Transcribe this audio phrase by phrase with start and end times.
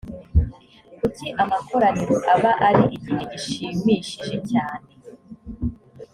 [0.97, 4.89] kuki amakoraniro aba ari igihe gishimishije cyane?